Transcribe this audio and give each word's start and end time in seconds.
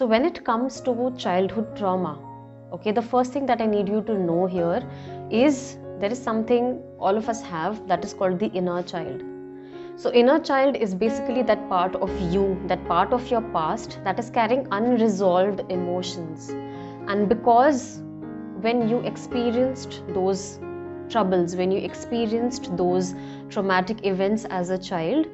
So, 0.00 0.06
when 0.06 0.24
it 0.24 0.44
comes 0.46 0.80
to 0.80 1.12
childhood 1.18 1.76
trauma, 1.76 2.18
okay, 2.72 2.90
the 2.90 3.02
first 3.02 3.34
thing 3.34 3.44
that 3.44 3.60
I 3.60 3.66
need 3.66 3.86
you 3.86 4.00
to 4.04 4.14
know 4.18 4.46
here 4.46 4.82
is 5.30 5.76
there 5.98 6.10
is 6.10 6.18
something 6.18 6.82
all 6.98 7.18
of 7.18 7.28
us 7.28 7.42
have 7.42 7.86
that 7.86 8.02
is 8.02 8.14
called 8.14 8.38
the 8.38 8.46
inner 8.46 8.82
child. 8.82 9.22
So, 9.96 10.10
inner 10.10 10.38
child 10.38 10.74
is 10.74 10.94
basically 10.94 11.42
that 11.42 11.68
part 11.68 11.96
of 11.96 12.10
you, 12.32 12.58
that 12.66 12.82
part 12.88 13.12
of 13.12 13.30
your 13.30 13.42
past 13.56 13.98
that 14.02 14.18
is 14.18 14.30
carrying 14.30 14.66
unresolved 14.70 15.70
emotions. 15.70 16.48
And 17.06 17.28
because 17.28 18.00
when 18.62 18.88
you 18.88 19.00
experienced 19.00 20.02
those 20.14 20.60
troubles, 21.10 21.56
when 21.56 21.70
you 21.70 21.78
experienced 21.78 22.74
those 22.74 23.14
traumatic 23.50 24.06
events 24.06 24.46
as 24.46 24.70
a 24.70 24.78
child, 24.78 25.26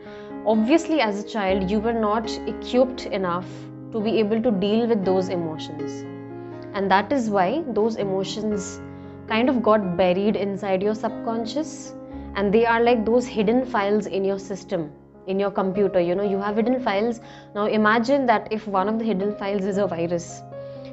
obviously, 0.44 1.00
as 1.00 1.22
a 1.22 1.28
child, 1.28 1.70
you 1.70 1.78
were 1.78 1.92
not 2.08 2.28
equipped 2.48 3.06
enough 3.06 3.46
to 3.92 4.00
be 4.00 4.18
able 4.18 4.42
to 4.42 4.50
deal 4.50 4.86
with 4.86 5.04
those 5.04 5.28
emotions. 5.28 6.02
And 6.74 6.90
that 6.90 7.12
is 7.12 7.30
why 7.30 7.64
those 7.68 7.96
emotions 7.96 8.80
kind 9.28 9.48
of 9.48 9.62
got 9.62 9.96
buried 9.96 10.36
inside 10.36 10.82
your 10.82 10.94
subconscious 10.94 11.94
and 12.34 12.52
they 12.52 12.66
are 12.66 12.82
like 12.82 13.04
those 13.04 13.26
hidden 13.26 13.64
files 13.64 14.06
in 14.06 14.24
your 14.24 14.38
system 14.38 14.92
in 15.26 15.40
your 15.40 15.50
computer. 15.50 16.00
You 16.00 16.14
know 16.14 16.22
you 16.22 16.38
have 16.38 16.56
hidden 16.56 16.80
files. 16.80 17.20
Now 17.54 17.66
imagine 17.66 18.26
that 18.26 18.48
if 18.50 18.66
one 18.66 18.88
of 18.88 18.98
the 18.98 19.04
hidden 19.04 19.34
files 19.36 19.64
is 19.64 19.78
a 19.78 19.86
virus. 19.86 20.42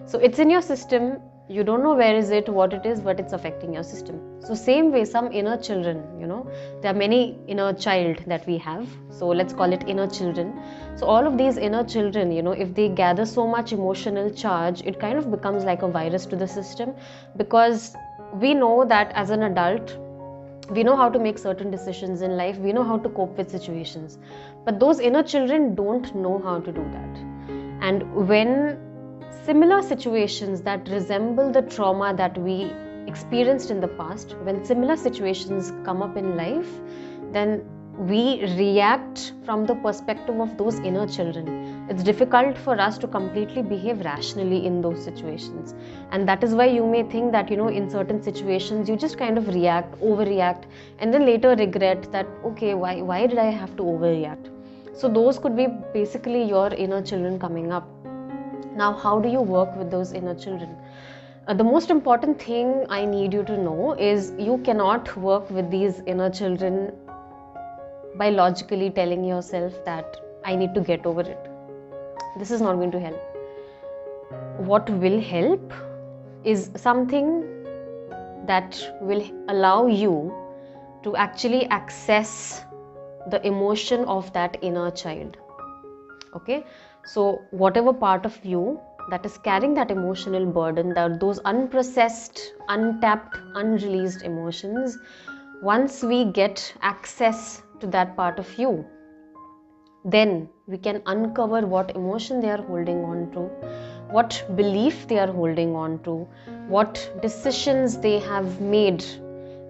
So 0.06 0.20
it's 0.20 0.40
in 0.40 0.50
your 0.50 0.62
system 0.62 1.22
you 1.50 1.64
don't 1.64 1.84
know 1.84 1.94
where 1.94 2.16
is 2.16 2.30
it 2.30 2.48
what 2.48 2.74
it 2.74 2.86
is 2.86 3.02
but 3.02 3.20
it's 3.20 3.34
affecting 3.34 3.74
your 3.74 3.84
system. 3.84 4.20
So 4.40 4.56
same 4.56 4.92
way 4.92 5.04
some 5.04 5.32
inner 5.32 5.58
children 5.58 6.04
you 6.20 6.26
know 6.26 6.50
there 6.82 6.92
are 6.92 6.98
many 6.98 7.38
inner 7.48 7.74
child 7.74 8.18
that 8.28 8.48
we 8.48 8.58
have. 8.60 8.88
So 9.10 9.28
let's 9.28 9.54
call 9.54 9.74
it 9.74 9.84
inner 9.88 10.08
children. 10.08 10.58
So 10.96 11.06
all 11.06 11.28
of 11.28 11.38
these 11.38 11.58
inner 11.58 11.84
children 11.84 12.32
you 12.32 12.42
know 12.42 12.52
if 12.52 12.74
they 12.74 12.88
gather 12.90 13.26
so 13.26 13.46
much 13.46 13.74
emotional 13.74 14.30
charge 14.30 14.82
it 14.82 15.00
kind 15.00 15.18
of 15.18 15.30
becomes 15.32 15.64
like 15.66 15.82
a 15.82 15.88
virus 15.88 16.26
to 16.28 16.36
the 16.36 16.48
system 16.48 16.96
because 17.36 17.96
we 18.34 18.54
know 18.54 18.86
that 18.86 19.12
as 19.14 19.30
an 19.30 19.44
adult 19.44 19.98
we 20.72 20.84
know 20.84 20.96
how 20.96 21.10
to 21.10 21.20
make 21.20 21.38
certain 21.38 21.70
decisions 21.70 22.22
in 22.22 22.38
life. 22.38 22.58
We 22.58 22.72
know 22.72 22.84
how 22.84 22.98
to 22.98 23.10
cope 23.10 23.38
with 23.38 23.52
situations. 23.52 24.18
But 24.66 24.80
those 24.80 25.00
inner 25.00 25.22
children 25.22 25.76
don't 25.76 26.16
know 26.16 26.40
how 26.40 26.62
to 26.62 26.72
do 26.72 26.84
that. 26.92 27.18
And 27.82 28.28
when 28.28 28.80
similar 29.46 29.82
situations 29.82 30.62
that 30.62 30.88
resemble 30.90 31.52
the 31.52 31.62
trauma 31.62 32.14
that 32.16 32.38
we 32.38 32.72
experienced 33.08 33.70
in 33.70 33.80
the 33.80 33.88
past 33.88 34.36
when 34.44 34.64
similar 34.64 34.96
situations 34.96 35.72
come 35.84 36.02
up 36.02 36.16
in 36.18 36.36
life 36.38 36.80
then 37.32 37.64
we 37.98 38.44
react 38.58 39.34
from 39.46 39.66
the 39.68 39.76
perspective 39.76 40.40
of 40.40 40.58
those 40.58 40.80
inner 40.80 41.06
children. 41.08 41.86
It's 41.90 42.02
difficult 42.02 42.58
for 42.58 42.80
us 42.80 42.98
to 42.98 43.08
completely 43.08 43.62
behave 43.62 44.00
rationally 44.04 44.66
in 44.66 44.82
those 44.82 45.04
situations. 45.04 45.76
And 46.12 46.28
that 46.28 46.44
is 46.44 46.56
why 46.56 46.66
you 46.66 46.88
may 46.88 47.04
think 47.04 47.32
that, 47.34 47.52
you 47.52 47.58
know, 47.58 47.68
in 47.68 47.90
certain 47.90 48.22
situations 48.24 48.90
you 48.90 48.96
just 48.96 49.18
kind 49.18 49.38
of 49.38 49.48
react, 49.48 50.00
overreact, 50.02 50.64
and 50.98 51.14
then 51.14 51.26
later 51.26 51.56
regret 51.56 52.12
that, 52.12 52.26
okay, 52.44 52.74
why, 52.74 53.02
why 53.02 53.28
did 53.28 53.38
I 53.38 53.52
have 53.52 53.76
to 53.78 53.84
overreact? 53.84 54.50
So, 54.96 55.08
those 55.08 55.38
could 55.40 55.56
be 55.56 55.68
basically 55.94 56.44
your 56.44 56.74
inner 56.74 57.02
children 57.02 57.40
coming 57.40 57.72
up. 57.72 57.93
Now, 58.76 58.94
how 58.94 59.20
do 59.20 59.30
you 59.30 59.42
work 59.42 59.76
with 59.76 59.92
those 59.92 60.14
inner 60.14 60.34
children? 60.34 60.76
Uh, 61.48 61.54
the 61.54 61.64
most 61.64 61.90
important 61.90 62.42
thing 62.42 62.86
I 62.90 63.06
need 63.06 63.34
you 63.34 63.44
to 63.44 63.58
know 63.58 63.94
is 63.94 64.34
you 64.40 64.58
cannot 64.60 65.16
work 65.18 65.50
with 65.52 65.70
these 65.70 66.02
inner 66.08 66.30
children 66.30 66.92
by 68.16 68.30
logically 68.30 68.90
telling 68.90 69.24
yourself 69.24 69.74
that 69.86 70.18
I 70.46 70.56
need 70.56 70.74
to 70.74 70.82
get 70.82 71.06
over 71.06 71.22
it. 71.22 71.50
This 72.38 72.50
is 72.50 72.62
not 72.62 72.76
going 72.76 72.92
to 72.92 73.00
help. 73.00 73.22
What 74.58 74.90
will 74.90 75.20
help 75.22 75.74
is 76.44 76.72
something 76.76 77.44
that 78.46 78.80
will 79.02 79.24
allow 79.50 79.88
you 79.88 80.34
to 81.04 81.16
actually 81.16 81.66
access 81.68 82.64
the 83.30 83.46
emotion 83.46 84.06
of 84.06 84.32
that 84.34 84.58
inner 84.62 84.90
child. 84.92 85.38
Okay, 86.36 86.66
so 87.06 87.42
whatever 87.52 87.94
part 87.94 88.26
of 88.26 88.38
you 88.46 88.80
that 89.10 89.26
is 89.26 89.38
carrying 89.38 89.74
that 89.74 89.92
emotional 89.92 90.46
burden, 90.46 90.94
that 90.94 91.20
those 91.20 91.40
unprocessed, 91.42 92.40
untapped, 92.70 93.38
unreleased 93.56 94.22
emotions, 94.24 94.98
once 95.62 96.04
we 96.04 96.26
get 96.26 96.74
access 96.82 97.62
to 97.80 97.88
that 97.88 98.16
part 98.16 98.40
of 98.40 98.58
you 98.58 98.86
then 100.06 100.50
we 100.68 100.78
can 100.78 101.02
uncover 101.06 101.66
what 101.66 101.96
emotion 101.96 102.42
they 102.42 102.50
are 102.50 102.62
holding 102.62 103.04
on 103.04 103.32
to 103.32 103.40
what 104.12 104.44
belief 104.56 105.08
they 105.08 105.18
are 105.18 105.32
holding 105.32 105.76
on 105.76 105.98
to 106.04 106.28
what 106.68 107.10
decisions 107.22 107.98
they 107.98 108.20
have 108.20 108.60
made 108.60 109.04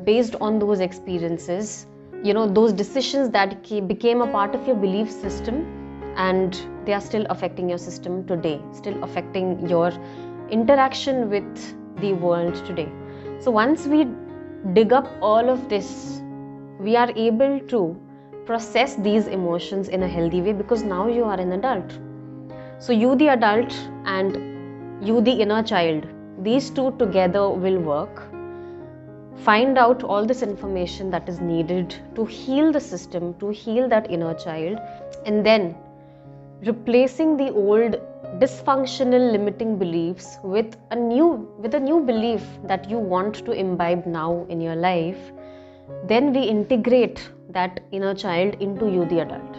based 0.04 0.36
on 0.42 0.60
those 0.60 0.80
experiences. 0.80 1.86
You 2.24 2.34
know 2.34 2.48
those 2.48 2.74
decisions 2.74 3.30
that 3.30 3.62
became 3.88 4.22
a 4.22 4.28
part 4.28 4.56
of 4.56 4.66
your 4.66 4.76
belief 4.76 5.12
system 5.12 5.73
and 6.18 6.66
they 6.86 6.94
are 6.94 7.02
still 7.02 7.26
affecting 7.30 7.70
your 7.70 7.78
system 7.78 8.26
today 8.28 8.62
still 8.72 9.04
affecting 9.04 9.68
your 9.68 9.92
interaction 10.50 11.30
with 11.30 11.76
the 12.02 12.14
world 12.14 12.56
today 12.66 12.90
so 13.40 13.52
once 13.52 13.86
we 13.86 14.08
dig 14.74 14.94
up 14.94 15.08
all 15.22 15.50
of 15.50 15.68
this 15.70 16.22
we 16.80 16.96
are 16.96 17.12
able 17.16 17.60
to 17.62 17.96
process 18.46 18.96
these 18.96 19.28
emotions 19.28 19.88
in 19.88 20.04
a 20.04 20.08
healthy 20.08 20.42
way 20.42 20.54
because 20.54 20.84
now 20.84 21.08
you 21.08 21.24
are 21.24 21.40
an 21.40 21.52
adult. 21.54 21.98
So, 22.80 22.92
you, 22.92 23.16
the 23.16 23.30
adult, 23.30 23.74
and 24.06 25.06
you, 25.06 25.22
the 25.22 25.32
inner 25.32 25.64
child, 25.64 26.06
these 26.42 26.70
two 26.70 26.92
together 26.98 27.50
will 27.50 27.80
work. 27.80 28.24
Find 29.38 29.78
out 29.78 30.04
all 30.04 30.26
this 30.26 30.42
information 30.42 31.10
that 31.12 31.28
is 31.30 31.40
needed 31.40 31.96
to 32.16 32.26
heal 32.26 32.72
the 32.72 32.82
system, 32.82 33.34
to 33.40 33.50
heal 33.50 33.88
that 33.90 34.12
inner 34.12 34.34
child, 34.34 34.80
and 35.26 35.46
then 35.46 35.76
replacing 36.66 37.38
the 37.38 37.50
old 37.52 37.96
dysfunctional 38.40 39.32
limiting 39.32 39.78
beliefs 39.78 40.38
with 40.44 40.76
a 40.92 40.96
new 40.96 41.28
with 41.60 41.74
a 41.76 41.80
new 41.80 42.00
belief 42.00 42.44
that 42.64 42.90
you 42.90 42.98
want 42.98 43.46
to 43.46 43.52
imbibe 43.52 44.06
now 44.06 44.46
in 44.50 44.60
your 44.60 44.76
life 44.76 45.32
then 46.08 46.34
we 46.34 46.44
integrate 46.44 47.30
that 47.50 47.80
inner 47.92 48.14
child 48.14 48.56
into 48.62 48.90
you, 48.90 49.06
the 49.06 49.20
adult. 49.20 49.58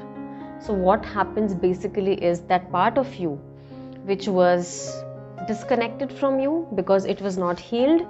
So, 0.61 0.73
what 0.73 1.05
happens 1.05 1.55
basically 1.55 2.15
is 2.23 2.41
that 2.43 2.71
part 2.73 2.99
of 2.99 3.15
you 3.15 3.33
which 4.05 4.29
was 4.29 5.03
disconnected 5.47 6.13
from 6.13 6.39
you 6.41 6.67
because 6.75 7.05
it 7.05 7.21
was 7.21 7.39
not 7.39 7.59
healed, 7.59 8.07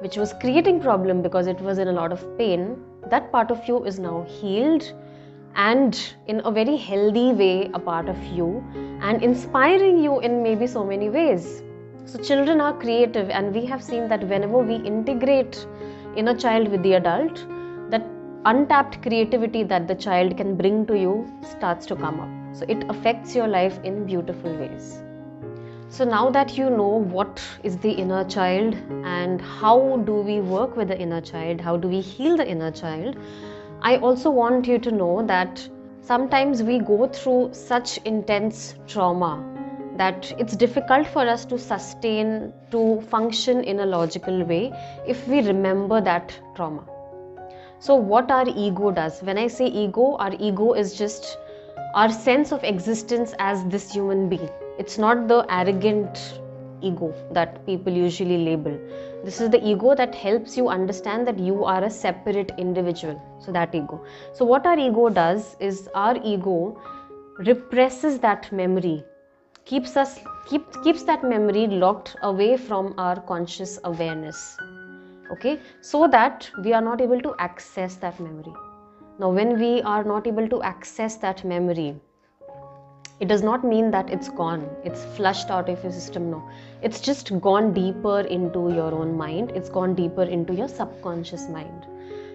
which 0.00 0.16
was 0.16 0.32
creating 0.40 0.80
problem 0.80 1.22
because 1.22 1.46
it 1.46 1.60
was 1.60 1.78
in 1.78 1.88
a 1.88 1.92
lot 1.92 2.12
of 2.12 2.38
pain, 2.38 2.82
that 3.08 3.30
part 3.32 3.50
of 3.50 3.66
you 3.68 3.84
is 3.84 3.98
now 3.98 4.26
healed 4.28 4.92
and 5.56 6.14
in 6.26 6.40
a 6.44 6.50
very 6.50 6.76
healthy 6.76 7.32
way 7.32 7.70
a 7.74 7.78
part 7.78 8.08
of 8.08 8.22
you 8.24 8.62
and 9.00 9.22
inspiring 9.22 9.98
you 10.02 10.20
in 10.20 10.42
maybe 10.42 10.66
so 10.66 10.84
many 10.84 11.08
ways. 11.10 11.62
So, 12.04 12.18
children 12.22 12.60
are 12.60 12.72
creative, 12.72 13.30
and 13.30 13.52
we 13.52 13.66
have 13.66 13.82
seen 13.82 14.08
that 14.08 14.22
whenever 14.28 14.58
we 14.58 14.76
integrate 14.76 15.66
inner 16.14 16.36
child 16.36 16.68
with 16.68 16.82
the 16.84 16.92
adult, 16.94 17.44
that 17.90 18.06
untapped 18.44 19.02
creativity 19.02 19.64
that 19.64 19.88
the 19.88 19.94
child 19.94 20.36
can 20.36 20.56
bring 20.56 20.86
to 20.86 20.96
you 20.96 21.26
starts 21.42 21.84
to 21.86 21.96
come 21.96 22.20
up. 22.20 22.56
So 22.56 22.64
it 22.68 22.84
affects 22.88 23.34
your 23.34 23.48
life 23.48 23.80
in 23.82 24.06
beautiful 24.06 24.56
ways. 24.56 25.02
So 25.88 26.04
now 26.04 26.30
that 26.30 26.56
you 26.56 26.70
know 26.70 27.00
what 27.16 27.42
is 27.64 27.76
the 27.78 27.90
inner 27.90 28.24
child 28.24 28.74
and 29.04 29.40
how 29.40 30.02
do 30.06 30.14
we 30.14 30.40
work 30.40 30.76
with 30.76 30.88
the 30.88 30.98
inner 30.98 31.20
child, 31.20 31.60
how 31.60 31.76
do 31.76 31.88
we 31.88 32.00
heal 32.00 32.36
the 32.36 32.46
inner 32.46 32.70
child, 32.70 33.16
I 33.86 33.98
also 33.98 34.30
want 34.30 34.66
you 34.66 34.80
to 34.80 34.90
know 34.90 35.24
that 35.26 35.68
sometimes 36.00 36.60
we 36.60 36.80
go 36.80 37.06
through 37.06 37.50
such 37.52 37.98
intense 37.98 38.74
trauma 38.88 39.32
that 39.96 40.32
it's 40.40 40.56
difficult 40.56 41.06
for 41.06 41.20
us 41.20 41.44
to 41.44 41.56
sustain, 41.56 42.52
to 42.72 43.00
function 43.02 43.62
in 43.62 43.78
a 43.78 43.86
logical 43.86 44.42
way 44.42 44.72
if 45.06 45.28
we 45.28 45.40
remember 45.40 46.00
that 46.00 46.36
trauma. 46.56 46.82
So, 47.78 47.94
what 47.94 48.28
our 48.28 48.48
ego 48.48 48.90
does, 48.90 49.22
when 49.22 49.38
I 49.38 49.46
say 49.46 49.66
ego, 49.66 50.16
our 50.16 50.34
ego 50.40 50.72
is 50.72 50.98
just 50.98 51.38
our 51.94 52.10
sense 52.10 52.50
of 52.50 52.64
existence 52.64 53.34
as 53.38 53.64
this 53.66 53.92
human 53.92 54.28
being. 54.28 54.50
It's 54.80 54.98
not 54.98 55.28
the 55.28 55.46
arrogant 55.48 56.40
ego 56.82 57.14
that 57.32 57.64
people 57.66 57.92
usually 57.92 58.38
label. 58.44 58.78
This 59.24 59.40
is 59.40 59.50
the 59.50 59.66
ego 59.66 59.94
that 59.94 60.14
helps 60.14 60.56
you 60.56 60.68
understand 60.68 61.26
that 61.26 61.38
you 61.38 61.64
are 61.64 61.84
a 61.84 61.90
separate 61.90 62.52
individual. 62.58 63.20
So, 63.40 63.52
that 63.52 63.74
ego. 63.74 64.04
So, 64.32 64.44
what 64.44 64.66
our 64.66 64.78
ego 64.78 65.08
does 65.08 65.56
is 65.60 65.88
our 65.94 66.16
ego 66.22 66.80
represses 67.38 68.18
that 68.20 68.50
memory 68.50 69.04
keeps 69.66 69.96
us 69.96 70.20
keep, 70.48 70.64
keeps 70.82 71.02
that 71.02 71.22
memory 71.22 71.66
locked 71.66 72.16
away 72.22 72.56
from 72.56 72.94
our 72.98 73.20
conscious 73.20 73.78
awareness 73.84 74.56
okay 75.30 75.58
so 75.80 76.06
that 76.06 76.48
we 76.64 76.72
are 76.72 76.80
not 76.80 77.00
able 77.00 77.20
to 77.20 77.34
access 77.38 77.96
that 77.96 78.18
memory 78.20 78.54
now 79.18 79.28
when 79.28 79.58
we 79.58 79.82
are 79.82 80.04
not 80.04 80.26
able 80.26 80.48
to 80.48 80.62
access 80.62 81.16
that 81.16 81.44
memory 81.44 81.94
it 83.18 83.28
does 83.28 83.42
not 83.42 83.64
mean 83.64 83.90
that 83.90 84.10
it's 84.10 84.28
gone. 84.28 84.68
It's 84.84 85.04
flushed 85.16 85.50
out 85.50 85.68
of 85.70 85.82
your 85.82 85.92
system 85.92 86.30
no. 86.30 86.46
It's 86.82 87.00
just 87.00 87.40
gone 87.40 87.72
deeper 87.72 88.20
into 88.20 88.70
your 88.74 88.92
own 88.92 89.16
mind. 89.16 89.52
It's 89.52 89.70
gone 89.70 89.94
deeper 89.94 90.22
into 90.22 90.54
your 90.54 90.68
subconscious 90.68 91.48
mind. 91.48 91.86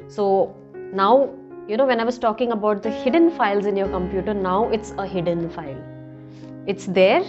So 0.07 0.56
now 0.94 1.30
you 1.68 1.78
know 1.78 1.86
when 1.86 2.00
i 2.00 2.04
was 2.04 2.18
talking 2.18 2.51
about 2.51 2.81
the 2.83 2.89
hidden 2.89 3.30
files 3.31 3.66
in 3.66 3.78
your 3.78 3.88
computer 3.89 4.33
now 4.33 4.69
it's 4.69 4.92
a 4.98 5.06
hidden 5.06 5.50
file. 5.50 5.81
It's 6.66 6.88
there. 6.88 7.24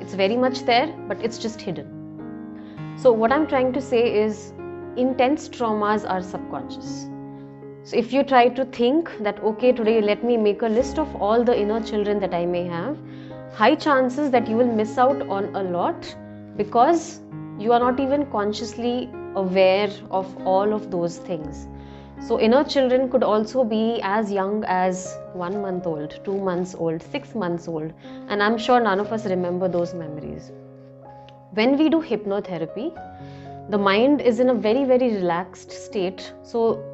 It's 0.00 0.14
very 0.14 0.36
much 0.36 0.60
there 0.64 0.94
but 1.08 1.22
it's 1.22 1.38
just 1.38 1.60
hidden. 1.60 2.96
So 2.98 3.12
what 3.12 3.32
i'm 3.32 3.46
trying 3.46 3.72
to 3.72 3.80
say 3.80 4.02
is 4.24 4.52
intense 4.96 5.48
traumas 5.48 6.08
are 6.08 6.22
subconscious 6.22 7.06
so 7.82 7.96
if 7.96 8.12
you 8.12 8.22
try 8.22 8.48
to 8.48 8.64
think 8.66 9.10
that, 9.20 9.42
okay, 9.42 9.72
today 9.72 10.00
let 10.02 10.22
me 10.22 10.36
make 10.36 10.62
a 10.62 10.68
list 10.68 10.98
of 10.98 11.14
all 11.16 11.42
the 11.42 11.58
inner 11.58 11.82
children 11.82 12.20
that 12.20 12.34
I 12.34 12.44
may 12.44 12.64
have, 12.66 12.98
high 13.54 13.74
chances 13.74 14.30
that 14.30 14.46
you 14.46 14.56
will 14.56 14.70
miss 14.70 14.98
out 14.98 15.22
on 15.28 15.54
a 15.56 15.62
lot 15.62 16.14
because 16.56 17.20
you 17.58 17.72
are 17.72 17.80
not 17.80 17.98
even 17.98 18.26
consciously 18.26 19.10
aware 19.34 19.90
of 20.10 20.26
all 20.46 20.74
of 20.74 20.90
those 20.90 21.18
things. 21.18 21.66
So, 22.20 22.38
inner 22.38 22.64
children 22.64 23.10
could 23.10 23.22
also 23.22 23.64
be 23.64 23.98
as 24.02 24.30
young 24.30 24.62
as 24.66 25.16
one 25.32 25.62
month 25.62 25.86
old, 25.86 26.20
two 26.22 26.36
months 26.36 26.74
old, 26.74 27.02
six 27.02 27.34
months 27.34 27.66
old, 27.66 27.94
and 28.28 28.42
I'm 28.42 28.58
sure 28.58 28.78
none 28.78 29.00
of 29.00 29.10
us 29.10 29.24
remember 29.24 29.68
those 29.68 29.94
memories. 29.94 30.52
When 31.54 31.78
we 31.78 31.88
do 31.88 32.02
hypnotherapy, 32.02 32.92
the 33.70 33.78
mind 33.78 34.20
is 34.20 34.38
in 34.38 34.50
a 34.50 34.54
very, 34.54 34.84
very 34.84 35.14
relaxed 35.14 35.72
state. 35.72 36.30
So, 36.42 36.84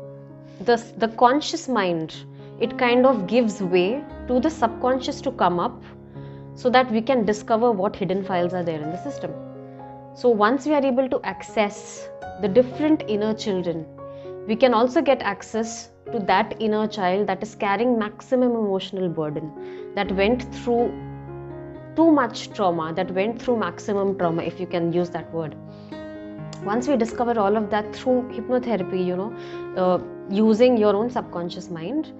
the, 0.60 0.82
the 0.98 1.08
conscious 1.08 1.68
mind 1.68 2.14
it 2.60 2.78
kind 2.78 3.04
of 3.04 3.26
gives 3.26 3.60
way 3.60 4.02
to 4.28 4.40
the 4.40 4.50
subconscious 4.50 5.20
to 5.20 5.30
come 5.32 5.60
up 5.60 5.82
so 6.54 6.70
that 6.70 6.90
we 6.90 7.02
can 7.02 7.24
discover 7.26 7.70
what 7.70 7.94
hidden 7.94 8.24
files 8.24 8.54
are 8.54 8.62
there 8.62 8.80
in 8.80 8.90
the 8.90 9.02
system. 9.02 9.30
So 10.14 10.30
once 10.30 10.64
we 10.64 10.72
are 10.72 10.84
able 10.84 11.08
to 11.10 11.20
access 11.22 12.08
the 12.40 12.48
different 12.48 13.02
inner 13.08 13.34
children 13.34 13.86
we 14.46 14.54
can 14.54 14.74
also 14.74 15.02
get 15.02 15.22
access 15.22 15.90
to 16.12 16.20
that 16.20 16.54
inner 16.60 16.86
child 16.86 17.26
that 17.26 17.42
is 17.42 17.54
carrying 17.54 17.98
maximum 17.98 18.52
emotional 18.52 19.08
burden 19.08 19.50
that 19.94 20.10
went 20.12 20.42
through 20.54 20.86
too 21.96 22.10
much 22.10 22.50
trauma 22.52 22.92
that 22.94 23.10
went 23.10 23.40
through 23.42 23.56
maximum 23.56 24.16
trauma 24.18 24.42
if 24.42 24.60
you 24.60 24.66
can 24.66 24.92
use 24.92 25.10
that 25.10 25.32
word 25.32 25.56
once 26.64 26.88
we 26.88 26.96
discover 26.96 27.38
all 27.38 27.56
of 27.56 27.70
that 27.70 27.94
through 27.94 28.22
hypnotherapy 28.34 29.04
you 29.04 29.16
know 29.16 29.32
uh, 29.76 29.98
using 30.30 30.76
your 30.76 30.94
own 30.96 31.10
subconscious 31.10 31.70
mind 31.70 32.12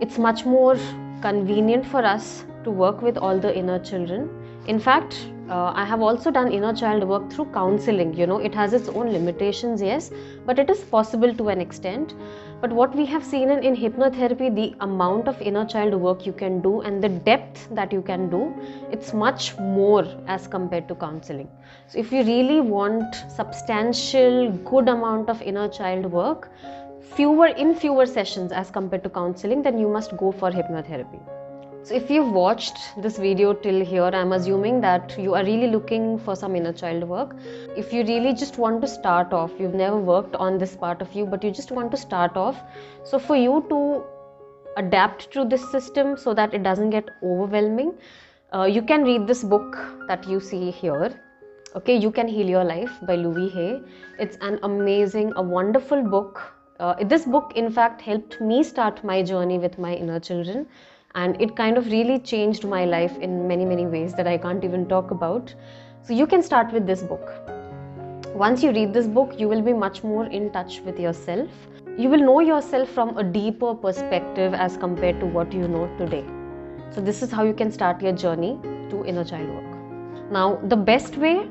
it's 0.00 0.18
much 0.18 0.44
more 0.44 0.76
convenient 1.22 1.84
for 1.86 2.04
us 2.04 2.44
to 2.64 2.70
work 2.70 3.02
with 3.02 3.18
all 3.18 3.38
the 3.38 3.54
inner 3.56 3.78
children. 3.78 4.28
In 4.66 4.78
fact 4.78 5.14
uh, 5.50 5.72
i 5.82 5.84
have 5.84 6.00
also 6.00 6.30
done 6.30 6.52
inner 6.56 6.72
child 6.80 7.06
work 7.12 7.30
through 7.32 7.46
counseling 7.56 8.12
you 8.14 8.26
know 8.26 8.38
it 8.38 8.54
has 8.54 8.72
its 8.72 8.88
own 8.88 9.12
limitations 9.12 9.82
yes 9.82 10.10
but 10.46 10.58
it 10.58 10.70
is 10.70 10.84
possible 10.96 11.34
to 11.40 11.48
an 11.48 11.60
extent 11.60 12.14
but 12.60 12.72
what 12.72 12.94
we 12.94 13.06
have 13.06 13.24
seen 13.24 13.50
in, 13.50 13.64
in 13.64 13.74
hypnotherapy 13.74 14.54
the 14.54 14.74
amount 14.80 15.28
of 15.28 15.40
inner 15.40 15.64
child 15.64 15.94
work 15.94 16.26
you 16.26 16.32
can 16.32 16.60
do 16.60 16.82
and 16.82 17.02
the 17.02 17.08
depth 17.08 17.68
that 17.74 17.92
you 17.92 18.02
can 18.02 18.28
do 18.28 18.54
it's 18.90 19.14
much 19.14 19.56
more 19.58 20.06
as 20.26 20.46
compared 20.46 20.86
to 20.88 20.94
counseling. 20.94 21.48
So 21.88 21.98
if 21.98 22.12
you 22.12 22.22
really 22.22 22.60
want 22.60 23.14
substantial 23.28 24.50
good 24.64 24.88
amount 24.88 25.30
of 25.30 25.40
inner 25.40 25.68
child 25.68 26.06
work 26.06 26.50
fewer 27.16 27.46
in 27.46 27.74
fewer 27.74 28.06
sessions 28.06 28.52
as 28.52 28.70
compared 28.70 29.02
to 29.04 29.08
counseling 29.08 29.62
then 29.62 29.78
you 29.78 29.88
must 29.88 30.16
go 30.16 30.30
for 30.30 30.50
hypnotherapy 30.50 31.39
so 31.82 31.94
if 31.94 32.10
you've 32.10 32.30
watched 32.30 32.78
this 33.04 33.16
video 33.16 33.52
till 33.54 33.82
here 33.90 34.10
i'm 34.18 34.32
assuming 34.36 34.80
that 34.82 35.14
you 35.18 35.34
are 35.34 35.44
really 35.44 35.68
looking 35.74 36.18
for 36.18 36.36
some 36.36 36.54
inner 36.54 36.72
child 36.72 37.04
work. 37.04 37.34
If 37.76 37.92
you 37.92 38.04
really 38.04 38.34
just 38.34 38.58
want 38.58 38.82
to 38.82 38.88
start 38.88 39.32
off 39.32 39.50
you've 39.58 39.74
never 39.74 39.96
worked 39.96 40.36
on 40.36 40.58
this 40.58 40.76
part 40.76 41.00
of 41.00 41.14
you 41.14 41.24
but 41.24 41.42
you 41.42 41.50
just 41.50 41.70
want 41.70 41.90
to 41.92 41.96
start 41.96 42.36
off. 42.36 42.60
So 43.04 43.18
for 43.18 43.34
you 43.34 43.64
to 43.70 44.04
adapt 44.76 45.30
to 45.32 45.46
this 45.46 45.70
system 45.70 46.18
so 46.18 46.34
that 46.34 46.52
it 46.52 46.62
doesn't 46.62 46.90
get 46.90 47.08
overwhelming 47.22 47.94
uh, 48.52 48.64
you 48.64 48.82
can 48.82 49.02
read 49.02 49.26
this 49.26 49.42
book 49.42 49.78
that 50.06 50.28
you 50.28 50.38
see 50.38 50.70
here. 50.70 51.18
Okay 51.74 51.96
you 51.96 52.10
can 52.10 52.28
heal 52.28 52.46
your 52.46 52.64
life 52.64 52.92
by 53.06 53.16
louise 53.16 53.54
hay. 53.54 53.80
It's 54.18 54.36
an 54.42 54.58
amazing 54.62 55.32
a 55.36 55.42
wonderful 55.42 56.02
book. 56.02 56.42
Uh, 56.78 56.94
this 57.04 57.24
book 57.24 57.52
in 57.56 57.70
fact 57.72 58.02
helped 58.02 58.40
me 58.40 58.62
start 58.62 59.02
my 59.02 59.22
journey 59.22 59.58
with 59.58 59.78
my 59.78 59.94
inner 59.94 60.20
children 60.20 60.66
and 61.14 61.40
it 61.40 61.56
kind 61.56 61.76
of 61.76 61.86
really 61.86 62.18
changed 62.18 62.64
my 62.64 62.84
life 62.84 63.16
in 63.18 63.46
many 63.48 63.64
many 63.64 63.86
ways 63.86 64.14
that 64.14 64.26
i 64.26 64.36
can't 64.38 64.64
even 64.64 64.86
talk 64.86 65.10
about. 65.10 65.54
So 66.02 66.14
you 66.14 66.26
can 66.26 66.42
start 66.42 66.72
with 66.72 66.86
this 66.86 67.02
book. 67.02 67.32
Once 68.34 68.62
you 68.62 68.70
read 68.70 68.94
this 68.94 69.06
book 69.06 69.38
you 69.38 69.48
will 69.48 69.60
be 69.60 69.72
much 69.72 70.02
more 70.04 70.26
in 70.26 70.50
touch 70.50 70.80
with 70.80 70.98
yourself. 70.98 71.48
You 71.98 72.08
will 72.08 72.20
know 72.20 72.40
yourself 72.40 72.88
from 72.88 73.18
a 73.18 73.24
deeper 73.24 73.74
perspective 73.74 74.54
as 74.54 74.76
compared 74.76 75.20
to 75.20 75.26
what 75.26 75.52
you 75.52 75.66
know 75.68 75.88
today. 75.98 76.24
So 76.92 77.00
this 77.00 77.22
is 77.22 77.30
how 77.30 77.42
you 77.42 77.54
can 77.54 77.72
start 77.72 78.00
your 78.00 78.12
journey 78.12 78.58
to 78.90 79.04
inner 79.04 79.24
child 79.24 79.48
work. 79.50 80.30
Now 80.30 80.60
the 80.62 80.76
best 80.76 81.16
way 81.16 81.48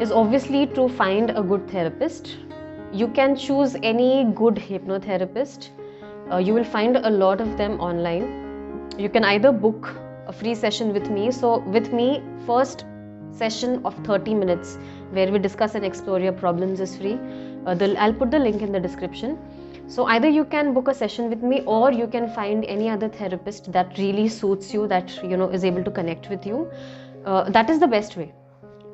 is 0.00 0.10
obviously 0.10 0.66
to 0.78 0.88
find 0.88 1.30
a 1.30 1.42
good 1.42 1.70
therapist. 1.70 2.36
You 2.92 3.08
can 3.08 3.36
choose 3.36 3.76
any 3.82 4.24
good 4.34 4.56
hypnotherapist. 4.56 5.70
Uh, 6.30 6.38
you 6.38 6.52
will 6.52 6.64
find 6.64 6.96
a 6.96 7.10
lot 7.10 7.40
of 7.40 7.56
them 7.56 7.80
online 7.80 8.41
you 8.98 9.08
can 9.08 9.24
either 9.24 9.52
book 9.52 9.94
a 10.26 10.32
free 10.32 10.54
session 10.54 10.92
with 10.92 11.10
me. 11.10 11.30
So 11.30 11.58
with 11.58 11.92
me 11.92 12.22
first 12.46 12.84
session 13.32 13.80
of 13.84 13.94
30 14.04 14.34
minutes 14.34 14.78
where 15.10 15.30
we 15.32 15.38
discuss 15.38 15.74
and 15.74 15.84
explore 15.84 16.20
your 16.20 16.32
problems 16.32 16.80
is 16.80 16.96
free. 16.96 17.18
Uh, 17.66 17.74
the, 17.74 17.96
i'll 17.98 18.12
put 18.12 18.30
the 18.30 18.38
link 18.38 18.62
in 18.62 18.72
the 18.72 18.80
description. 18.80 19.38
So 19.86 20.04
either 20.04 20.28
you 20.28 20.44
can 20.44 20.72
book 20.74 20.88
a 20.88 20.94
session 20.94 21.28
with 21.28 21.42
me 21.42 21.62
or 21.66 21.92
you 21.92 22.06
can 22.06 22.28
find 22.34 22.64
any 22.64 22.88
other 22.88 23.08
therapist 23.08 23.72
that 23.72 23.98
really 23.98 24.28
suits 24.28 24.72
you 24.72 24.86
that 24.88 25.22
you 25.22 25.36
know 25.36 25.48
is 25.48 25.64
able 25.64 25.84
to 25.84 25.90
connect 25.90 26.28
with 26.28 26.46
you. 26.46 26.70
Uh, 27.24 27.50
that 27.50 27.70
is 27.70 27.78
the 27.78 27.86
best 27.86 28.16
way. 28.16 28.32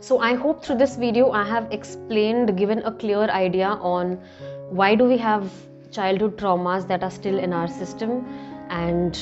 So 0.01 0.21
I 0.21 0.35
hope 0.35 0.65
through 0.65 0.77
this 0.77 0.97
video 0.97 1.33
I 1.33 1.45
have 1.45 1.71
explained, 1.73 2.57
given 2.57 2.79
a 2.85 2.93
clear 2.93 3.25
idea 3.25 3.69
on 3.69 4.21
why 4.71 4.95
do 4.95 5.05
we 5.05 5.19
have 5.19 5.51
childhood 5.91 6.37
traumas 6.37 6.87
that 6.87 7.03
are 7.03 7.11
still 7.11 7.39
in 7.39 7.53
our 7.53 7.67
system 7.67 8.25
and 8.71 9.19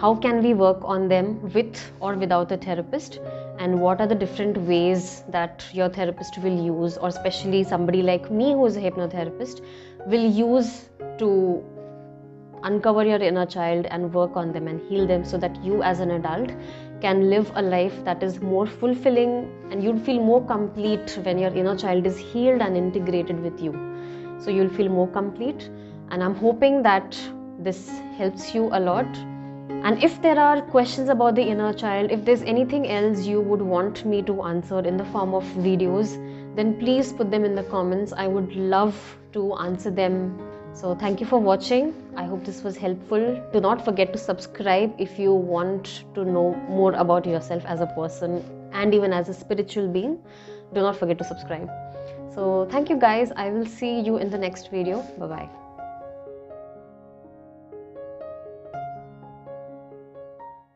how 0.00 0.14
can 0.14 0.42
we 0.42 0.52
work 0.54 0.78
on 0.82 1.08
them 1.08 1.40
with 1.52 1.80
or 2.00 2.14
without 2.14 2.52
a 2.52 2.56
therapist 2.56 3.20
and 3.58 3.80
what 3.80 4.00
are 4.00 4.06
the 4.06 4.14
different 4.14 4.56
ways 4.58 5.24
that 5.28 5.64
your 5.72 5.88
therapist 5.88 6.38
will 6.38 6.64
use 6.64 6.98
or 6.98 7.08
especially 7.08 7.64
somebody 7.64 8.02
like 8.02 8.30
me 8.30 8.52
who 8.52 8.66
is 8.66 8.76
a 8.76 8.80
hypnotherapist 8.80 9.64
will 10.06 10.30
use 10.30 10.90
to 11.18 11.64
uncover 12.62 13.04
your 13.04 13.18
inner 13.18 13.46
child 13.46 13.86
and 13.86 14.12
work 14.12 14.36
on 14.36 14.52
them 14.52 14.68
and 14.68 14.80
heal 14.88 15.06
them 15.06 15.24
so 15.24 15.38
that 15.38 15.64
you 15.64 15.82
as 15.82 16.00
an 16.00 16.10
adult 16.10 16.50
can 17.00 17.28
live 17.30 17.50
a 17.54 17.62
life 17.62 18.04
that 18.04 18.22
is 18.22 18.40
more 18.40 18.66
fulfilling 18.66 19.50
and 19.70 19.82
you'll 19.82 19.98
feel 19.98 20.20
more 20.20 20.44
complete 20.46 21.18
when 21.22 21.38
your 21.38 21.54
inner 21.54 21.76
child 21.76 22.06
is 22.06 22.18
healed 22.18 22.60
and 22.60 22.76
integrated 22.76 23.40
with 23.40 23.60
you. 23.60 23.72
So 24.40 24.50
you'll 24.50 24.70
feel 24.70 24.88
more 24.88 25.08
complete. 25.08 25.70
And 26.10 26.22
I'm 26.22 26.34
hoping 26.34 26.82
that 26.82 27.18
this 27.58 27.88
helps 28.16 28.54
you 28.54 28.68
a 28.72 28.80
lot. 28.80 29.06
And 29.68 30.02
if 30.02 30.20
there 30.22 30.38
are 30.38 30.60
questions 30.62 31.08
about 31.08 31.34
the 31.34 31.42
inner 31.42 31.72
child, 31.72 32.10
if 32.10 32.24
there's 32.24 32.42
anything 32.42 32.88
else 32.88 33.26
you 33.26 33.40
would 33.40 33.62
want 33.62 34.04
me 34.04 34.22
to 34.22 34.42
answer 34.42 34.80
in 34.80 34.96
the 34.96 35.04
form 35.06 35.34
of 35.34 35.44
videos, 35.68 36.16
then 36.56 36.78
please 36.78 37.12
put 37.12 37.30
them 37.30 37.44
in 37.44 37.54
the 37.54 37.64
comments. 37.64 38.12
I 38.12 38.26
would 38.26 38.54
love 38.54 39.18
to 39.32 39.54
answer 39.54 39.90
them 39.90 40.38
so 40.76 40.94
thank 40.94 41.20
you 41.20 41.26
for 41.26 41.38
watching. 41.38 41.94
I 42.16 42.24
hope 42.24 42.44
this 42.44 42.62
was 42.62 42.76
helpful. 42.76 43.42
Do 43.54 43.60
not 43.60 43.82
forget 43.82 44.12
to 44.12 44.18
subscribe 44.18 44.94
if 44.98 45.18
you 45.18 45.32
want 45.32 46.04
to 46.14 46.22
know 46.22 46.54
more 46.68 46.92
about 46.92 47.24
yourself 47.24 47.64
as 47.64 47.80
a 47.80 47.86
person 47.86 48.44
and 48.74 48.94
even 48.94 49.10
as 49.10 49.30
a 49.30 49.34
spiritual 49.34 49.88
being. 49.88 50.18
Do 50.74 50.82
not 50.82 50.96
forget 50.96 51.16
to 51.16 51.24
subscribe. 51.24 51.70
So 52.34 52.68
thank 52.70 52.90
you 52.90 52.98
guys. 52.98 53.32
I 53.36 53.48
will 53.48 53.64
see 53.64 54.00
you 54.00 54.18
in 54.18 54.28
the 54.28 54.36
next 54.36 54.70
video. 54.70 55.00
Bye 55.18 55.26
bye. 55.26 55.65